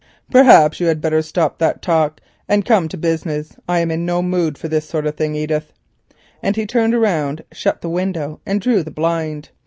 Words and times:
"Perhaps 0.31 0.79
you 0.79 0.87
had 0.87 0.99
better 0.99 1.21
stop 1.21 1.59
that 1.59 1.83
talk, 1.83 2.21
and 2.49 2.65
come 2.65 2.87
to 2.87 2.97
business. 2.97 3.53
I 3.69 3.81
am 3.81 3.91
in 3.91 4.03
no 4.03 4.23
mood 4.23 4.57
for 4.57 4.67
this 4.67 4.89
sort 4.89 5.05
of 5.05 5.13
thing, 5.13 5.35
Edith," 5.35 5.73
and 6.41 6.55
he 6.55 6.65
turned 6.65 6.99
round, 6.99 7.43
shut 7.51 7.81
the 7.81 7.87
window, 7.89 8.41
and 8.43 8.59
drew 8.59 8.81
the 8.81 8.89
blind. 8.89 9.49